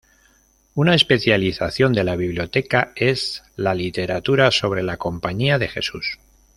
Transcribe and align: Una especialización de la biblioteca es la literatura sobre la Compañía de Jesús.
Una 0.73 0.95
especialización 0.95 1.93
de 1.93 2.03
la 2.03 2.15
biblioteca 2.15 2.91
es 2.95 3.43
la 3.55 3.75
literatura 3.75 4.49
sobre 4.49 4.81
la 4.81 4.97
Compañía 4.97 5.59
de 5.59 5.67
Jesús. 5.67 6.17